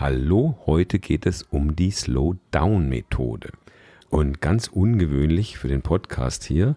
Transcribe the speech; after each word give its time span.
Hallo, 0.00 0.56
heute 0.64 0.98
geht 0.98 1.26
es 1.26 1.42
um 1.42 1.76
die 1.76 1.90
Slow-Down-Methode. 1.90 3.50
Und 4.08 4.40
ganz 4.40 4.66
ungewöhnlich 4.66 5.58
für 5.58 5.68
den 5.68 5.82
Podcast 5.82 6.42
hier 6.44 6.74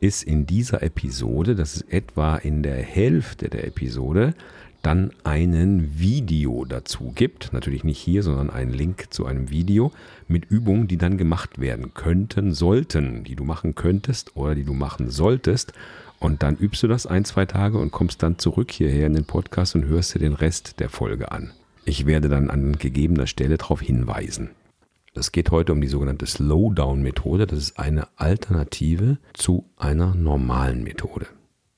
ist 0.00 0.24
in 0.24 0.44
dieser 0.44 0.82
Episode, 0.82 1.54
das 1.54 1.76
ist 1.76 1.92
etwa 1.92 2.34
in 2.34 2.64
der 2.64 2.82
Hälfte 2.82 3.48
der 3.48 3.64
Episode, 3.64 4.34
dann 4.82 5.12
einen 5.22 6.00
Video 6.00 6.64
dazu 6.64 7.12
gibt. 7.14 7.52
Natürlich 7.52 7.84
nicht 7.84 8.00
hier, 8.00 8.24
sondern 8.24 8.50
einen 8.50 8.72
Link 8.72 9.06
zu 9.10 9.24
einem 9.24 9.50
Video 9.50 9.92
mit 10.26 10.44
Übungen, 10.46 10.88
die 10.88 10.98
dann 10.98 11.16
gemacht 11.16 11.60
werden 11.60 11.94
könnten, 11.94 12.52
sollten, 12.52 13.22
die 13.22 13.36
du 13.36 13.44
machen 13.44 13.76
könntest 13.76 14.36
oder 14.36 14.56
die 14.56 14.64
du 14.64 14.74
machen 14.74 15.10
solltest. 15.10 15.74
Und 16.18 16.42
dann 16.42 16.56
übst 16.56 16.82
du 16.82 16.88
das 16.88 17.06
ein, 17.06 17.24
zwei 17.24 17.46
Tage 17.46 17.78
und 17.78 17.92
kommst 17.92 18.20
dann 18.24 18.40
zurück 18.40 18.72
hierher 18.72 19.06
in 19.06 19.14
den 19.14 19.26
Podcast 19.26 19.76
und 19.76 19.84
hörst 19.84 20.16
dir 20.16 20.18
den 20.18 20.34
Rest 20.34 20.80
der 20.80 20.88
Folge 20.88 21.30
an. 21.30 21.52
Ich 21.86 22.06
werde 22.06 22.28
dann 22.28 22.48
an 22.48 22.78
gegebener 22.78 23.26
Stelle 23.26 23.58
darauf 23.58 23.80
hinweisen. 23.80 24.50
Es 25.12 25.32
geht 25.32 25.50
heute 25.50 25.72
um 25.72 25.80
die 25.80 25.88
sogenannte 25.88 26.26
Slowdown-Methode. 26.26 27.46
Das 27.46 27.58
ist 27.58 27.78
eine 27.78 28.08
Alternative 28.16 29.18
zu 29.34 29.70
einer 29.76 30.14
normalen 30.14 30.82
Methode. 30.82 31.26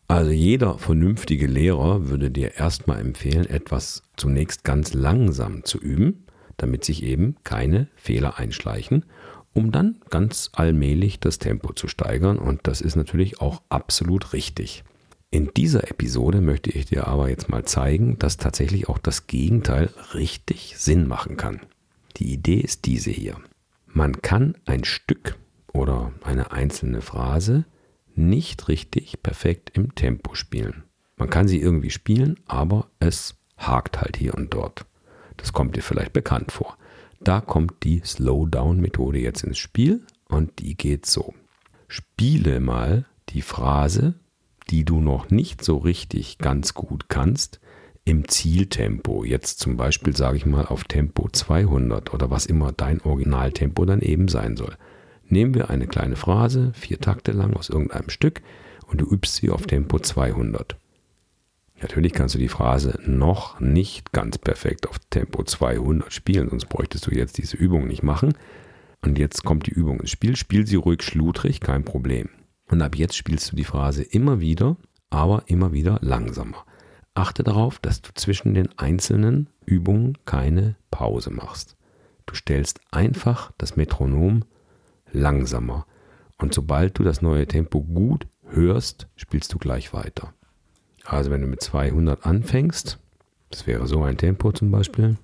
Also 0.08 0.30
jeder 0.30 0.78
vernünftige 0.78 1.48
Lehrer 1.48 2.08
würde 2.08 2.30
dir 2.30 2.54
erstmal 2.54 3.00
empfehlen, 3.00 3.46
etwas 3.46 4.04
zunächst 4.16 4.62
ganz 4.62 4.94
langsam 4.94 5.64
zu 5.64 5.78
üben, 5.78 6.24
damit 6.56 6.84
sich 6.84 7.02
eben 7.02 7.34
keine 7.42 7.88
Fehler 7.96 8.38
einschleichen, 8.38 9.04
um 9.52 9.72
dann 9.72 9.98
ganz 10.08 10.50
allmählich 10.52 11.18
das 11.18 11.38
Tempo 11.38 11.72
zu 11.72 11.88
steigern. 11.88 12.38
Und 12.38 12.60
das 12.62 12.80
ist 12.80 12.94
natürlich 12.94 13.40
auch 13.40 13.60
absolut 13.68 14.32
richtig. 14.32 14.84
In 15.36 15.52
dieser 15.54 15.90
Episode 15.90 16.40
möchte 16.40 16.70
ich 16.70 16.86
dir 16.86 17.06
aber 17.06 17.28
jetzt 17.28 17.50
mal 17.50 17.62
zeigen, 17.62 18.18
dass 18.18 18.38
tatsächlich 18.38 18.88
auch 18.88 18.96
das 18.96 19.26
Gegenteil 19.26 19.90
richtig 20.14 20.76
Sinn 20.78 21.06
machen 21.06 21.36
kann. 21.36 21.60
Die 22.16 22.32
Idee 22.32 22.60
ist 22.60 22.86
diese 22.86 23.10
hier. 23.10 23.36
Man 23.86 24.22
kann 24.22 24.56
ein 24.64 24.84
Stück 24.84 25.36
oder 25.74 26.10
eine 26.24 26.52
einzelne 26.52 27.02
Phrase 27.02 27.66
nicht 28.14 28.68
richtig 28.68 29.22
perfekt 29.22 29.72
im 29.74 29.94
Tempo 29.94 30.34
spielen. 30.34 30.84
Man 31.18 31.28
kann 31.28 31.48
sie 31.48 31.60
irgendwie 31.60 31.90
spielen, 31.90 32.40
aber 32.46 32.88
es 32.98 33.36
hakt 33.58 34.00
halt 34.00 34.16
hier 34.16 34.32
und 34.32 34.54
dort. 34.54 34.86
Das 35.36 35.52
kommt 35.52 35.76
dir 35.76 35.82
vielleicht 35.82 36.14
bekannt 36.14 36.50
vor. 36.50 36.78
Da 37.20 37.42
kommt 37.42 37.84
die 37.84 38.00
Slowdown-Methode 38.02 39.18
jetzt 39.18 39.44
ins 39.44 39.58
Spiel 39.58 40.00
und 40.30 40.60
die 40.60 40.78
geht 40.78 41.04
so. 41.04 41.34
Spiele 41.88 42.58
mal 42.60 43.04
die 43.28 43.42
Phrase, 43.42 44.14
die 44.70 44.84
du 44.84 45.00
noch 45.00 45.30
nicht 45.30 45.64
so 45.64 45.76
richtig 45.78 46.38
ganz 46.38 46.74
gut 46.74 47.08
kannst, 47.08 47.60
im 48.04 48.28
Zieltempo. 48.28 49.24
Jetzt 49.24 49.58
zum 49.58 49.76
Beispiel 49.76 50.16
sage 50.16 50.36
ich 50.36 50.46
mal 50.46 50.66
auf 50.66 50.84
Tempo 50.84 51.28
200 51.28 52.14
oder 52.14 52.30
was 52.30 52.46
immer 52.46 52.72
dein 52.72 53.00
Originaltempo 53.00 53.84
dann 53.84 54.00
eben 54.00 54.28
sein 54.28 54.56
soll. 54.56 54.76
Nehmen 55.28 55.54
wir 55.54 55.70
eine 55.70 55.88
kleine 55.88 56.14
Phrase, 56.14 56.72
vier 56.74 57.00
Takte 57.00 57.32
lang 57.32 57.54
aus 57.54 57.68
irgendeinem 57.68 58.10
Stück 58.10 58.42
und 58.86 59.00
du 59.00 59.06
übst 59.06 59.36
sie 59.36 59.50
auf 59.50 59.66
Tempo 59.66 59.98
200. 59.98 60.76
Natürlich 61.82 62.12
kannst 62.12 62.34
du 62.34 62.38
die 62.38 62.48
Phrase 62.48 62.98
noch 63.04 63.60
nicht 63.60 64.12
ganz 64.12 64.38
perfekt 64.38 64.88
auf 64.88 64.98
Tempo 65.10 65.42
200 65.42 66.12
spielen, 66.12 66.48
sonst 66.48 66.66
bräuchtest 66.66 67.06
du 67.06 67.10
jetzt 67.10 67.38
diese 67.38 67.56
Übung 67.56 67.86
nicht 67.86 68.02
machen. 68.02 68.34
Und 69.02 69.18
jetzt 69.18 69.44
kommt 69.44 69.66
die 69.66 69.72
Übung 69.72 70.00
ins 70.00 70.10
Spiel. 70.10 70.36
Spiel 70.36 70.66
sie 70.66 70.76
ruhig 70.76 71.02
schludrig, 71.02 71.60
kein 71.60 71.84
Problem. 71.84 72.28
Und 72.68 72.82
ab 72.82 72.96
jetzt 72.96 73.16
spielst 73.16 73.52
du 73.52 73.56
die 73.56 73.64
Phrase 73.64 74.02
immer 74.02 74.40
wieder, 74.40 74.76
aber 75.10 75.44
immer 75.46 75.72
wieder 75.72 75.98
langsamer. 76.02 76.64
Achte 77.14 77.42
darauf, 77.42 77.78
dass 77.78 78.02
du 78.02 78.12
zwischen 78.14 78.54
den 78.54 78.76
einzelnen 78.78 79.48
Übungen 79.64 80.18
keine 80.24 80.76
Pause 80.90 81.30
machst. 81.30 81.76
Du 82.26 82.34
stellst 82.34 82.80
einfach 82.90 83.52
das 83.56 83.76
Metronom 83.76 84.44
langsamer. 85.12 85.86
Und 86.38 86.52
sobald 86.52 86.98
du 86.98 87.04
das 87.04 87.22
neue 87.22 87.46
Tempo 87.46 87.82
gut 87.82 88.26
hörst, 88.48 89.08
spielst 89.16 89.54
du 89.54 89.58
gleich 89.58 89.94
weiter. 89.94 90.34
Also 91.04 91.30
wenn 91.30 91.40
du 91.40 91.46
mit 91.46 91.62
200 91.62 92.26
anfängst, 92.26 92.98
das 93.50 93.66
wäre 93.66 93.86
so 93.86 94.02
ein 94.02 94.18
Tempo 94.18 94.52
zum 94.52 94.70
Beispiel. 94.70 95.16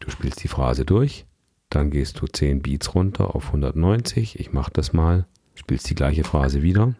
Du 0.00 0.10
spielst 0.10 0.42
die 0.42 0.48
Phrase 0.48 0.84
durch, 0.84 1.24
dann 1.70 1.90
gehst 1.90 2.20
du 2.20 2.26
10 2.26 2.62
Beats 2.62 2.94
runter 2.96 3.34
auf 3.34 3.46
190. 3.46 4.38
Ich 4.40 4.52
mache 4.52 4.72
das 4.72 4.92
mal. 4.92 5.26
Spielst 5.54 5.88
die 5.88 5.94
gleiche 5.94 6.24
Phrase 6.24 6.62
wieder. 6.62 6.94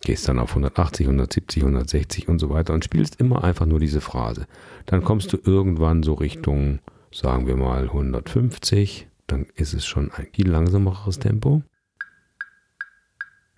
Gehst 0.00 0.28
dann 0.28 0.38
auf 0.38 0.50
180, 0.50 1.06
170, 1.06 1.62
160 1.62 2.28
und 2.28 2.38
so 2.38 2.48
weiter 2.48 2.72
und 2.72 2.84
spielst 2.84 3.20
immer 3.20 3.44
einfach 3.44 3.66
nur 3.66 3.78
diese 3.78 4.00
Phrase. 4.00 4.46
Dann 4.86 5.04
kommst 5.04 5.32
du 5.32 5.38
irgendwann 5.44 6.02
so 6.02 6.14
Richtung, 6.14 6.80
sagen 7.12 7.46
wir 7.46 7.56
mal 7.56 7.84
150. 7.84 9.08
Dann 9.26 9.46
ist 9.54 9.74
es 9.74 9.84
schon 9.84 10.10
ein 10.10 10.26
viel 10.32 10.48
langsameres 10.48 11.18
Tempo. 11.18 11.62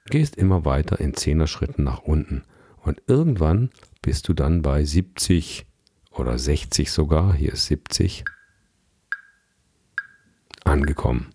Gehst 0.06 0.36
immer 0.36 0.64
weiter 0.64 1.00
in 1.00 1.14
10er 1.14 1.46
Schritten 1.46 1.84
nach 1.84 2.00
unten. 2.00 2.42
Und 2.82 3.00
irgendwann 3.06 3.70
bist 4.02 4.28
du 4.28 4.34
dann 4.34 4.62
bei 4.62 4.84
70 4.84 5.64
oder 6.10 6.38
60 6.38 6.90
sogar. 6.90 7.34
Hier 7.34 7.52
ist 7.52 7.66
70 7.66 8.24
angekommen. 10.64 11.30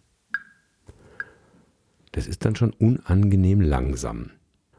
Das 2.12 2.28
ist 2.28 2.46
dann 2.46 2.56
schon 2.56 2.72
unangenehm 2.72 3.62
langsam. 3.62 4.32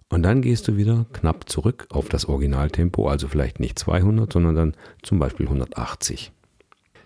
Und 0.09 0.25
dann 0.25 0.43
gehst 0.43 0.67
du 0.67 0.77
wieder 0.77 1.07
knapp 1.13 1.49
zurück 1.49 1.87
auf 1.91 2.09
das 2.09 2.25
Originaltempo, 2.25 3.09
also 3.09 3.29
vielleicht 3.29 3.61
nicht 3.61 3.79
200, 3.79 4.33
sondern 4.33 4.57
dann 4.57 4.77
zum 5.03 5.21
Beispiel 5.21 5.47
180. 5.47 6.33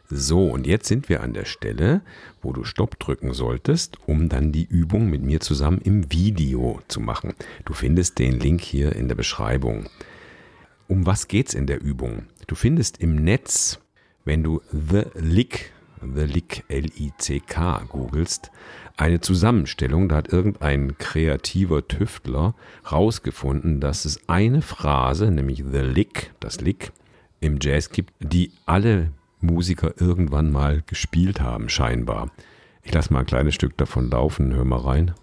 So, 0.09 0.49
und 0.49 0.67
jetzt 0.67 0.87
sind 0.87 1.09
wir 1.09 1.23
an 1.23 1.35
der 1.35 1.45
Stelle, 1.45 2.03
wo 2.41 2.53
du 2.53 2.65
Stopp 2.65 2.99
drücken 2.99 3.35
solltest, 3.35 3.99
um 4.07 4.29
dann 4.29 4.53
die 4.53 4.65
Übung 4.65 5.11
mit 5.11 5.23
mir 5.23 5.41
zusammen 5.41 5.81
im 5.83 6.11
Video 6.13 6.81
zu 6.89 7.01
machen. 7.01 7.35
Du 7.65 7.75
findest 7.75 8.19
den 8.19 8.39
Link 8.39 8.63
hier 8.63 8.95
in 8.97 9.09
der 9.09 9.15
Beschreibung. 9.15 9.87
Um 10.89 11.07
was 11.07 11.29
geht's 11.29 11.55
in 11.55 11.67
der 11.67 11.83
Übung? 11.83 12.25
Du 12.47 12.55
findest 12.55 12.99
im 12.99 13.17
Netz, 13.17 13.81
wenn 14.25 14.43
du 14.43 14.61
The 14.71 15.05
Lick 15.15 15.73
The 16.15 16.25
Lick, 16.25 16.65
L-I-C-K, 16.69 17.85
googelst, 17.89 18.51
eine 18.97 19.21
Zusammenstellung, 19.21 20.09
da 20.09 20.17
hat 20.17 20.33
irgendein 20.33 20.99
kreativer 20.99 21.87
Tüftler 21.89 22.55
rausgefunden, 22.91 23.81
dass 23.81 24.05
es 24.05 24.29
eine 24.29 24.63
Phrase, 24.63 25.31
nämlich 25.31 25.65
The 25.71 25.81
Lick, 25.81 26.33
das 26.41 26.61
Lick, 26.61 26.93
im 27.41 27.59
Jazz 27.61 27.91
gibt, 27.91 28.13
die 28.21 28.53
alle 28.67 29.11
Musiker 29.41 29.95
irgendwann 30.01 30.51
mal 30.51 30.83
gespielt 30.87 31.41
haben, 31.41 31.69
scheinbar. 31.69 32.31
Ich 32.83 32.93
lasse 32.93 33.13
mal 33.13 33.21
ein 33.21 33.27
kleines 33.27 33.55
Stück 33.55 33.77
davon 33.77 34.11
laufen, 34.11 34.55
hör 34.55 34.65
mal 34.65 34.81
rein. 34.81 35.15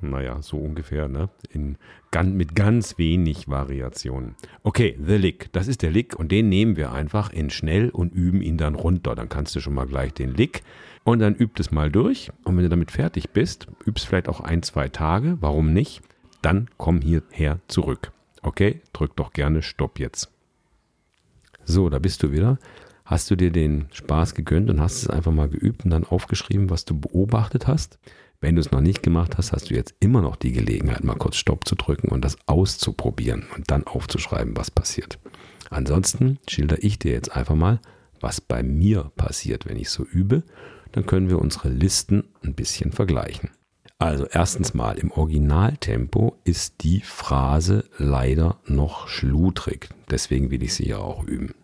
Naja, 0.00 0.42
so 0.42 0.58
ungefähr, 0.58 1.08
ne? 1.08 1.28
In, 1.50 1.76
mit 2.32 2.54
ganz 2.54 2.98
wenig 2.98 3.48
Variationen. 3.48 4.34
Okay, 4.62 4.98
The 5.04 5.16
Lick. 5.16 5.52
Das 5.52 5.68
ist 5.68 5.82
der 5.82 5.90
Lick 5.90 6.16
und 6.16 6.32
den 6.32 6.48
nehmen 6.48 6.76
wir 6.76 6.92
einfach 6.92 7.32
in 7.32 7.50
schnell 7.50 7.90
und 7.90 8.14
üben 8.14 8.42
ihn 8.42 8.56
dann 8.56 8.74
runter. 8.74 9.14
Dann 9.14 9.28
kannst 9.28 9.54
du 9.54 9.60
schon 9.60 9.74
mal 9.74 9.86
gleich 9.86 10.14
den 10.14 10.34
Lick 10.34 10.62
und 11.04 11.20
dann 11.20 11.34
übt 11.34 11.60
es 11.60 11.70
mal 11.70 11.90
durch. 11.90 12.32
Und 12.44 12.56
wenn 12.56 12.64
du 12.64 12.70
damit 12.70 12.90
fertig 12.90 13.30
bist, 13.30 13.68
übst 13.84 14.06
vielleicht 14.06 14.28
auch 14.28 14.40
ein, 14.40 14.62
zwei 14.62 14.88
Tage. 14.88 15.36
Warum 15.40 15.72
nicht? 15.72 16.02
Dann 16.42 16.68
komm 16.78 17.00
hierher 17.00 17.60
zurück. 17.68 18.12
Okay, 18.42 18.80
drück 18.92 19.14
doch 19.16 19.32
gerne 19.32 19.62
Stopp 19.62 19.98
jetzt. 19.98 20.30
So, 21.64 21.90
da 21.90 21.98
bist 21.98 22.22
du 22.22 22.32
wieder. 22.32 22.58
Hast 23.06 23.30
du 23.30 23.36
dir 23.36 23.52
den 23.52 23.86
Spaß 23.92 24.34
gegönnt 24.34 24.68
und 24.68 24.80
hast 24.80 24.96
es 24.96 25.08
einfach 25.08 25.30
mal 25.30 25.48
geübt 25.48 25.84
und 25.84 25.92
dann 25.92 26.02
aufgeschrieben, 26.02 26.70
was 26.70 26.84
du 26.84 26.98
beobachtet 26.98 27.68
hast? 27.68 28.00
Wenn 28.40 28.56
du 28.56 28.60
es 28.60 28.72
noch 28.72 28.80
nicht 28.80 29.00
gemacht 29.04 29.38
hast, 29.38 29.52
hast 29.52 29.70
du 29.70 29.74
jetzt 29.74 29.94
immer 30.00 30.22
noch 30.22 30.34
die 30.34 30.50
Gelegenheit, 30.50 31.04
mal 31.04 31.14
kurz 31.14 31.36
Stopp 31.36 31.68
zu 31.68 31.76
drücken 31.76 32.08
und 32.08 32.24
das 32.24 32.36
auszuprobieren 32.46 33.46
und 33.56 33.70
dann 33.70 33.86
aufzuschreiben, 33.86 34.56
was 34.56 34.72
passiert. 34.72 35.20
Ansonsten 35.70 36.40
schilder 36.48 36.82
ich 36.82 36.98
dir 36.98 37.12
jetzt 37.12 37.34
einfach 37.34 37.54
mal, 37.54 37.80
was 38.20 38.40
bei 38.40 38.64
mir 38.64 39.12
passiert, 39.14 39.66
wenn 39.66 39.76
ich 39.76 39.88
so 39.88 40.02
übe. 40.02 40.42
Dann 40.90 41.06
können 41.06 41.28
wir 41.28 41.38
unsere 41.38 41.68
Listen 41.68 42.24
ein 42.42 42.54
bisschen 42.54 42.90
vergleichen. 42.90 43.50
Also 43.98 44.26
erstens 44.26 44.74
mal 44.74 44.98
im 44.98 45.12
Originaltempo 45.12 46.36
ist 46.42 46.82
die 46.82 47.02
Phrase 47.02 47.84
leider 47.98 48.58
noch 48.66 49.06
schludrig. 49.06 49.90
Deswegen 50.10 50.50
will 50.50 50.64
ich 50.64 50.74
sie 50.74 50.88
ja 50.88 50.98
auch 50.98 51.22
üben. 51.22 51.54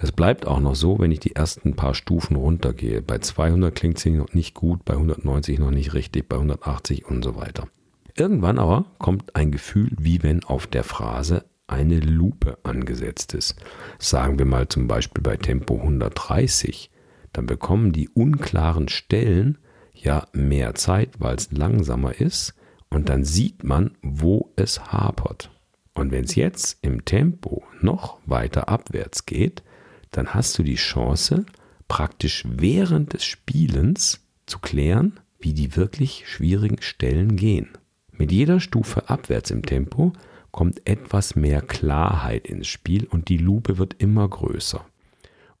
Das 0.00 0.12
bleibt 0.12 0.46
auch 0.46 0.60
noch 0.60 0.74
so, 0.74 0.98
wenn 0.98 1.12
ich 1.12 1.20
die 1.20 1.36
ersten 1.36 1.76
paar 1.76 1.92
Stufen 1.92 2.34
runtergehe. 2.36 3.02
Bei 3.02 3.18
200 3.18 3.74
klingt 3.74 3.98
sie 3.98 4.10
noch 4.10 4.32
nicht 4.32 4.54
gut, 4.54 4.86
bei 4.86 4.94
190 4.94 5.58
noch 5.58 5.70
nicht 5.70 5.92
richtig, 5.92 6.26
bei 6.26 6.36
180 6.36 7.04
und 7.04 7.22
so 7.22 7.36
weiter. 7.36 7.68
Irgendwann 8.16 8.58
aber 8.58 8.86
kommt 8.98 9.36
ein 9.36 9.52
Gefühl, 9.52 9.90
wie 9.98 10.22
wenn 10.22 10.42
auf 10.42 10.66
der 10.66 10.84
Phrase 10.84 11.44
eine 11.66 12.00
Lupe 12.00 12.56
angesetzt 12.62 13.34
ist. 13.34 13.56
Sagen 13.98 14.38
wir 14.38 14.46
mal 14.46 14.68
zum 14.68 14.88
Beispiel 14.88 15.22
bei 15.22 15.36
Tempo 15.36 15.76
130, 15.76 16.90
dann 17.34 17.44
bekommen 17.44 17.92
die 17.92 18.08
unklaren 18.08 18.88
Stellen 18.88 19.58
ja 19.92 20.26
mehr 20.32 20.74
Zeit, 20.76 21.10
weil 21.18 21.36
es 21.36 21.52
langsamer 21.52 22.18
ist 22.18 22.54
und 22.88 23.10
dann 23.10 23.24
sieht 23.24 23.64
man, 23.64 23.98
wo 24.02 24.50
es 24.56 24.92
hapert. 24.92 25.50
Und 25.92 26.10
wenn 26.10 26.24
es 26.24 26.36
jetzt 26.36 26.78
im 26.82 27.04
Tempo 27.04 27.64
noch 27.82 28.18
weiter 28.24 28.70
abwärts 28.70 29.26
geht, 29.26 29.62
dann 30.10 30.34
hast 30.34 30.58
du 30.58 30.62
die 30.62 30.76
Chance, 30.76 31.46
praktisch 31.88 32.44
während 32.48 33.12
des 33.12 33.24
Spielens 33.24 34.20
zu 34.46 34.58
klären, 34.58 35.20
wie 35.38 35.52
die 35.52 35.76
wirklich 35.76 36.24
schwierigen 36.26 36.80
Stellen 36.82 37.36
gehen. 37.36 37.68
Mit 38.12 38.32
jeder 38.32 38.60
Stufe 38.60 39.08
abwärts 39.08 39.50
im 39.50 39.64
Tempo 39.64 40.12
kommt 40.50 40.86
etwas 40.86 41.36
mehr 41.36 41.62
Klarheit 41.62 42.46
ins 42.46 42.68
Spiel 42.68 43.06
und 43.06 43.28
die 43.28 43.38
Lupe 43.38 43.78
wird 43.78 43.96
immer 43.98 44.28
größer. 44.28 44.84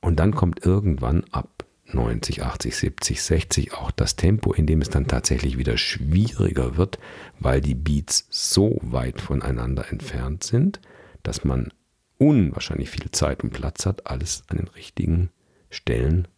Und 0.00 0.18
dann 0.18 0.34
kommt 0.34 0.64
irgendwann 0.64 1.24
ab 1.30 1.64
90, 1.86 2.42
80, 2.42 2.76
70, 2.76 3.22
60 3.22 3.74
auch 3.74 3.90
das 3.90 4.16
Tempo, 4.16 4.52
in 4.52 4.66
dem 4.66 4.80
es 4.80 4.90
dann 4.90 5.06
tatsächlich 5.06 5.58
wieder 5.58 5.76
schwieriger 5.76 6.76
wird, 6.76 6.98
weil 7.38 7.60
die 7.60 7.74
Beats 7.74 8.26
so 8.30 8.78
weit 8.82 9.20
voneinander 9.20 9.90
entfernt 9.90 10.44
sind, 10.44 10.80
dass 11.22 11.44
man 11.44 11.72
unwahrscheinlich 12.20 12.90
viel 12.90 13.10
Zeit 13.10 13.42
und 13.42 13.50
Platz 13.50 13.86
hat, 13.86 14.06
alles 14.06 14.44
an 14.48 14.58
den 14.58 14.68
richtigen 14.68 15.30
Stellen 15.70 16.28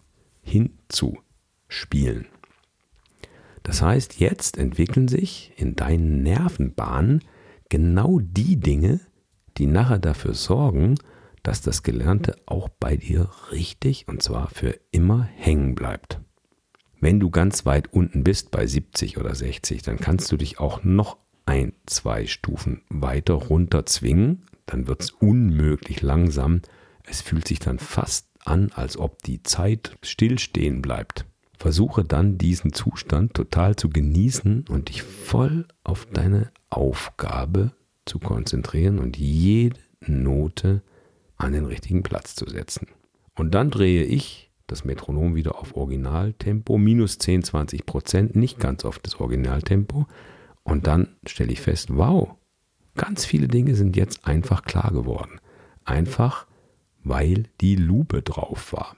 hinzuspielen. 0.43 2.27
Das 3.65 3.83
heißt, 3.83 4.19
jetzt 4.21 4.59
entwickeln 4.59 5.09
sich 5.09 5.53
in 5.57 5.75
deinen 5.77 6.23
Nervenbahnen 6.23 7.23
genau 7.69 8.21
die 8.21 8.57
Dinge, 8.57 9.01
die 9.59 9.67
nachher 9.67 9.99
dafür 9.99 10.35
sorgen, 10.35 10.97
dass 11.43 11.61
das 11.61 11.83
Gelernte 11.83 12.37
auch 12.47 12.69
bei 12.69 12.97
dir 12.97 13.31
richtig 13.51 14.07
und 14.07 14.23
zwar 14.23 14.49
für 14.49 14.79
immer 14.93 15.23
hängen 15.23 15.75
bleibt. 15.75 16.21
Wenn 17.01 17.19
du 17.19 17.31
ganz 17.31 17.67
weit 17.67 17.93
unten 17.93 18.23
bist, 18.23 18.53
bei 18.53 18.67
70 18.67 19.19
oder 19.19 19.35
60, 19.35 19.83
dann 19.83 19.99
kannst 19.99 20.31
du 20.31 20.37
dich 20.37 20.61
auch 20.61 20.85
noch 20.85 21.17
ein, 21.47 21.73
zwei 21.87 22.27
Stufen 22.27 22.83
weiter 22.89 23.35
runter 23.35 23.85
zwingen, 23.87 24.45
dann 24.67 24.87
wird 24.87 25.03
es 25.03 25.11
unmöglich 25.11 26.03
langsam. 26.03 26.63
Es 27.05 27.21
fühlt 27.21 27.49
sich 27.49 27.59
dann 27.59 27.79
fast 27.79 28.29
an, 28.45 28.71
als 28.75 28.97
ob 28.97 29.23
die 29.23 29.43
Zeit 29.43 29.97
stillstehen 30.03 30.83
bleibt. 30.83 31.27
Versuche 31.59 32.03
dann 32.05 32.39
diesen 32.39 32.73
Zustand 32.73 33.35
total 33.35 33.77
zu 33.77 33.89
genießen 33.89 34.65
und 34.69 34.89
dich 34.89 35.03
voll 35.03 35.67
auf 35.85 36.07
deine 36.07 36.51
Aufgabe 36.71 37.73
zu 38.05 38.19
konzentrieren 38.19 38.99
und 38.99 39.17
jede 39.17 39.79
Note 40.01 40.83
an 41.37 41.53
den 41.53 41.65
richtigen 41.65 42.03
Platz 42.03 42.35
zu 42.35 42.49
setzen. 42.49 42.89
Und 43.37 43.55
dann 43.55 43.71
drehe 43.71 44.05
ich 44.05 44.51
das 44.67 44.85
Metronom 44.85 45.35
wieder 45.35 45.59
auf 45.59 45.77
Originaltempo, 45.77 46.79
minus 46.79 47.19
10, 47.19 47.45
20 47.45 47.87
Prozent, 47.87 48.37
nicht 48.37 48.59
ganz 48.59 48.85
auf 48.85 48.99
das 48.99 49.17
Originaltempo. 49.21 50.07
Und 50.65 50.87
dann 50.87 51.17
stelle 51.27 51.53
ich 51.53 51.61
fest, 51.61 51.89
wow, 51.97 52.37
ganz 52.97 53.25
viele 53.25 53.49
Dinge 53.49 53.75
sind 53.75 53.97
jetzt 53.97 54.27
einfach 54.27 54.65
klar 54.65 54.93
geworden. 54.93 55.41
Einfach, 55.85 56.47
weil 57.03 57.45
die 57.61 57.77
Lupe 57.77 58.23
drauf 58.23 58.73
war. 58.73 58.97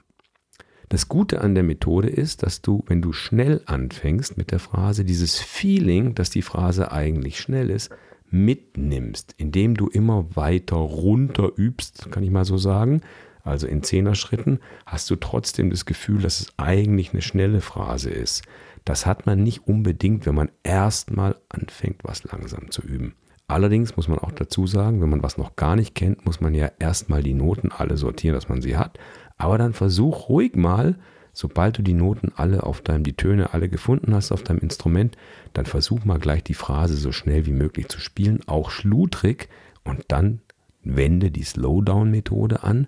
Das 0.89 1.09
Gute 1.09 1.41
an 1.41 1.55
der 1.55 1.63
Methode 1.63 2.09
ist, 2.09 2.43
dass 2.43 2.61
du, 2.61 2.83
wenn 2.87 3.01
du 3.01 3.11
schnell 3.11 3.61
anfängst 3.65 4.37
mit 4.37 4.51
der 4.51 4.59
Phrase, 4.59 5.03
dieses 5.03 5.39
Feeling, 5.39 6.13
dass 6.13 6.29
die 6.29 6.43
Phrase 6.43 6.91
eigentlich 6.91 7.39
schnell 7.39 7.71
ist, 7.71 7.89
mitnimmst, 8.29 9.33
indem 9.37 9.75
du 9.75 9.87
immer 9.87 10.35
weiter 10.35 10.75
runter 10.75 11.51
übst, 11.55 12.11
kann 12.11 12.23
ich 12.23 12.31
mal 12.31 12.45
so 12.45 12.57
sagen, 12.57 13.01
also 13.43 13.67
in 13.67 13.83
Zehner-Schritten, 13.83 14.59
hast 14.85 15.09
du 15.09 15.15
trotzdem 15.15 15.69
das 15.69 15.85
Gefühl, 15.85 16.21
dass 16.21 16.39
es 16.39 16.53
eigentlich 16.57 17.13
eine 17.13 17.21
schnelle 17.21 17.61
Phrase 17.61 18.09
ist. 18.09 18.43
Das 18.83 19.05
hat 19.05 19.25
man 19.25 19.41
nicht 19.41 19.67
unbedingt, 19.67 20.25
wenn 20.25 20.35
man 20.35 20.51
erstmal 20.63 21.35
anfängt, 21.49 22.03
was 22.03 22.23
langsam 22.23 22.71
zu 22.71 22.81
üben. 22.81 23.15
Allerdings 23.47 23.95
muss 23.95 24.07
man 24.07 24.19
auch 24.19 24.31
dazu 24.31 24.65
sagen, 24.65 25.01
wenn 25.01 25.09
man 25.09 25.23
was 25.23 25.37
noch 25.37 25.55
gar 25.55 25.75
nicht 25.75 25.93
kennt, 25.93 26.25
muss 26.25 26.41
man 26.41 26.53
ja 26.53 26.71
erstmal 26.79 27.21
die 27.21 27.33
Noten 27.33 27.71
alle 27.71 27.97
sortieren, 27.97 28.33
dass 28.33 28.49
man 28.49 28.61
sie 28.61 28.77
hat. 28.77 28.97
Aber 29.37 29.57
dann 29.57 29.73
versuch 29.73 30.29
ruhig 30.29 30.55
mal 30.55 30.95
sobald 31.35 31.77
du 31.77 31.83
die 31.83 31.93
Noten 31.93 32.31
alle 32.35 32.63
auf 32.63 32.81
deinem, 32.81 33.03
die 33.03 33.13
Töne 33.13 33.53
alle 33.53 33.69
gefunden 33.69 34.15
hast 34.15 34.31
auf 34.31 34.41
deinem 34.41 34.59
Instrument, 34.59 35.17
dann 35.53 35.65
versuch 35.65 36.05
mal 36.05 36.17
gleich 36.17 36.43
die 36.43 36.53
Phrase 36.53 36.95
so 36.95 37.11
schnell 37.11 37.45
wie 37.45 37.51
möglich 37.51 37.89
zu 37.89 37.99
spielen, 37.99 38.39
auch 38.47 38.71
schludrig 38.71 39.49
und 39.83 40.05
dann 40.07 40.39
wende 40.83 41.29
die 41.31 41.43
Slowdown-Methode 41.43 42.63
an 42.63 42.87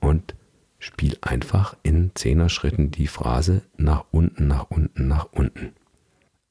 und 0.00 0.34
spiel 0.78 1.16
einfach 1.22 1.76
in 1.82 2.10
Zehner-Schritten 2.14 2.90
die 2.90 3.06
Phrase 3.06 3.62
nach 3.76 4.04
unten, 4.10 4.48
nach 4.48 4.70
unten, 4.70 5.06
nach 5.06 5.28
unten. 5.32 5.72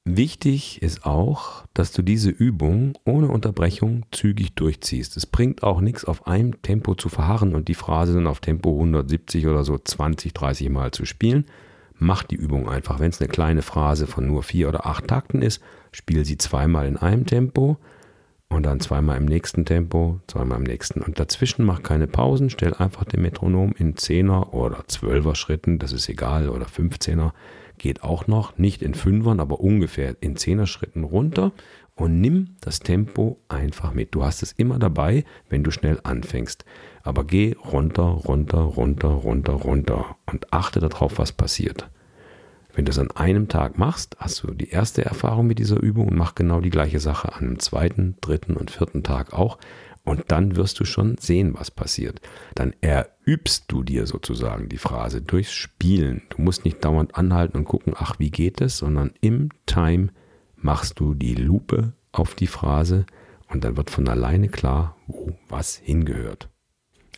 Wichtig 0.06 0.82
ist 0.82 1.06
auch, 1.06 1.64
dass 1.74 1.94
du 1.94 2.02
diese 2.02 2.30
Übung 2.30 2.98
ohne 3.06 3.30
Unterbrechung 3.30 4.06
zügig 4.12 4.54
durchziehst. 4.54 5.16
Es 5.16 5.26
bringt 5.26 5.64
auch 5.64 5.80
nichts, 5.80 6.04
auf 6.04 6.28
einem 6.28 6.62
Tempo 6.62 6.94
zu 6.96 7.08
verharren 7.08 7.56
und 7.56 7.70
die 7.70 7.74
Phrase 7.74 8.14
dann 8.14 8.28
auf 8.28 8.42
Tempo 8.42 8.74
170 8.74 9.48
oder 9.48 9.64
so 9.64 9.78
20, 9.78 10.34
30 10.34 10.70
Mal 10.70 10.92
zu 10.92 11.06
spielen. 11.06 11.46
Mach 11.98 12.24
die 12.24 12.36
Übung 12.36 12.68
einfach. 12.68 13.00
Wenn 13.00 13.12
es 13.12 13.22
eine 13.22 13.30
kleine 13.30 13.62
Phrase 13.62 14.06
von 14.06 14.28
nur 14.28 14.44
vier 14.44 14.68
oder 14.68 14.86
acht 14.86 15.08
Takten 15.08 15.42
ist, 15.42 15.62
spiel 15.94 16.26
sie 16.26 16.38
zweimal 16.38 16.86
in 16.86 16.98
einem 16.98 17.26
Tempo 17.26 17.78
und 18.50 18.64
dann 18.64 18.82
zweimal 18.82 19.16
im 19.16 19.26
nächsten 19.26 19.64
Tempo, 19.64 20.20
zweimal 20.28 20.58
im 20.58 20.66
nächsten. 20.66 21.02
Und 21.02 21.18
dazwischen 21.18 21.64
mach 21.64 21.82
keine 21.82 22.08
Pausen, 22.08 22.50
stell 22.50 22.74
einfach 22.74 23.06
den 23.06 23.22
Metronom 23.22 23.74
in 23.78 23.96
Zehner 23.96 24.54
oder 24.54 24.84
Zwölfer 24.88 25.36
Schritten, 25.36 25.80
das 25.80 25.94
ist 25.94 26.10
egal, 26.10 26.50
oder 26.50 26.66
15er 26.66 27.32
geht 27.78 28.04
auch 28.04 28.28
noch, 28.28 28.58
nicht 28.58 28.82
in 28.82 28.94
Fünfern, 28.94 29.40
aber 29.40 29.60
ungefähr 29.60 30.16
in 30.22 30.36
Zehner-Schritten 30.36 31.04
runter 31.04 31.52
und 31.96 32.22
nimm 32.22 32.56
das 32.62 32.80
Tempo 32.80 33.40
einfach 33.50 33.94
mit. 33.94 34.16
Du 34.16 34.24
hast 34.24 34.42
es 34.42 34.52
immer 34.54 34.80
dabei, 34.80 35.26
wenn 35.50 35.64
du 35.64 35.72
schnell 35.72 36.00
anfängst. 36.04 36.66
Aber 37.04 37.26
geh 37.26 37.56
runter, 37.72 38.04
runter, 38.04 38.62
runter, 38.62 39.10
runter, 39.10 39.54
runter 39.54 40.16
und 40.26 40.52
achte 40.54 40.80
darauf, 40.80 41.20
was 41.20 41.32
passiert. 41.32 41.90
Wenn 42.74 42.86
du 42.86 42.92
es 42.92 42.98
an 42.98 43.12
einem 43.12 43.50
Tag 43.50 43.78
machst, 43.78 44.18
hast 44.18 44.42
du 44.42 44.52
die 44.52 44.70
erste 44.70 45.06
Erfahrung 45.06 45.46
mit 45.46 45.60
dieser 45.60 45.80
Übung 45.80 46.08
und 46.08 46.18
mach 46.18 46.34
genau 46.34 46.60
die 46.60 46.72
gleiche 46.72 47.00
Sache 47.00 47.32
an 47.34 47.44
einem 47.44 47.60
zweiten, 47.60 48.16
dritten 48.20 48.56
und 48.56 48.72
vierten 48.72 49.04
Tag 49.04 49.34
auch. 49.34 49.60
Und 50.06 50.26
dann 50.28 50.58
wirst 50.58 50.80
du 50.80 50.86
schon 50.86 51.18
sehen, 51.18 51.54
was 51.58 51.72
passiert. 51.72 52.20
Dann 52.56 52.74
erübst 52.82 53.66
du 53.70 53.84
dir 53.84 54.06
sozusagen 54.06 54.68
die 54.68 54.78
Phrase 54.78 55.22
durchs 55.22 55.54
Spielen. 55.54 56.24
Du 56.30 56.42
musst 56.42 56.66
nicht 56.66 56.84
dauernd 56.84 57.16
anhalten 57.16 57.58
und 57.58 57.66
gucken, 57.66 57.94
ach, 57.96 58.20
wie 58.20 58.30
geht 58.30 58.60
es, 58.60 58.78
sondern 58.78 59.14
im 59.22 59.50
Time 59.66 60.10
machst 60.58 61.00
du 61.00 61.14
die 61.14 61.36
Lupe 61.36 61.94
auf 62.12 62.36
die 62.36 62.48
Phrase 62.48 63.06
und 63.48 63.64
dann 63.64 63.78
wird 63.78 63.90
von 63.90 64.08
alleine 64.08 64.50
klar, 64.50 64.98
wo 65.08 65.34
was 65.48 65.78
hingehört. 65.78 66.50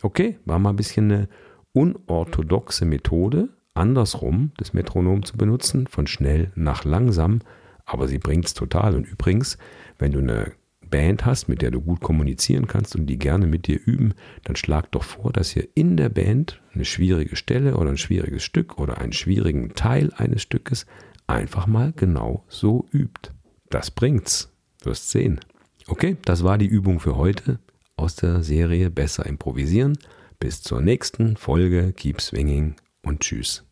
Okay, 0.02 0.38
war 0.44 0.58
mal 0.58 0.70
ein 0.70 0.76
bisschen 0.76 1.10
eine 1.10 1.28
unorthodoxe 1.72 2.84
Methode, 2.84 3.48
andersrum 3.74 4.52
das 4.58 4.72
Metronom 4.72 5.24
zu 5.24 5.36
benutzen, 5.36 5.86
von 5.86 6.06
schnell 6.06 6.52
nach 6.54 6.84
langsam, 6.84 7.40
aber 7.84 8.06
sie 8.06 8.18
bringt 8.18 8.46
es 8.46 8.54
total. 8.54 8.94
Und 8.94 9.06
übrigens, 9.06 9.58
wenn 9.98 10.12
du 10.12 10.18
eine 10.18 10.52
Band 10.90 11.24
hast, 11.24 11.48
mit 11.48 11.62
der 11.62 11.70
du 11.70 11.80
gut 11.80 12.00
kommunizieren 12.00 12.66
kannst 12.66 12.96
und 12.96 13.06
die 13.06 13.18
gerne 13.18 13.46
mit 13.46 13.66
dir 13.66 13.80
üben, 13.84 14.14
dann 14.44 14.56
schlag 14.56 14.90
doch 14.92 15.04
vor, 15.04 15.32
dass 15.32 15.54
ihr 15.56 15.68
in 15.74 15.96
der 15.96 16.08
Band 16.08 16.60
eine 16.74 16.84
schwierige 16.84 17.36
Stelle 17.36 17.76
oder 17.76 17.90
ein 17.90 17.98
schwieriges 17.98 18.42
Stück 18.44 18.78
oder 18.78 18.98
einen 18.98 19.12
schwierigen 19.12 19.74
Teil 19.74 20.12
eines 20.16 20.42
Stückes 20.42 20.86
einfach 21.26 21.66
mal 21.66 21.92
genau 21.94 22.44
so 22.48 22.86
übt. 22.92 23.30
Das 23.70 23.90
bringt's. 23.90 24.52
Du 24.82 24.90
wirst 24.90 25.10
sehen. 25.10 25.40
Okay, 25.88 26.16
das 26.24 26.44
war 26.44 26.58
die 26.58 26.66
Übung 26.66 27.00
für 27.00 27.16
heute 27.16 27.58
aus 27.96 28.16
der 28.16 28.42
Serie 28.42 28.90
Besser 28.90 29.26
improvisieren. 29.26 29.98
Bis 30.38 30.62
zur 30.62 30.80
nächsten 30.80 31.36
Folge. 31.36 31.92
Keep 31.92 32.20
swinging 32.20 32.76
und 33.02 33.20
tschüss. 33.20 33.64